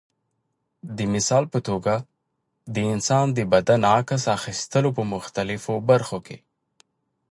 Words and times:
د 0.97 0.99
مثال 1.13 1.43
په 1.53 1.59
توګه 1.67 1.93
د 2.75 2.77
انسان 2.93 3.25
د 3.37 3.39
بدن 3.53 3.81
عکس 3.97 4.23
اخیستلو 4.37 4.89
په 4.97 5.03
مختلفو 5.13 5.73
برخو 5.89 6.17
کې. 6.27 6.37